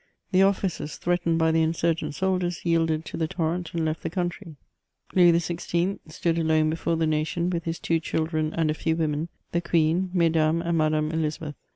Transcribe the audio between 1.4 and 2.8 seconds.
their insurgent soldiers,